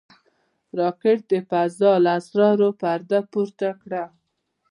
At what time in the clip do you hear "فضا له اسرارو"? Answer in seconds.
1.49-2.69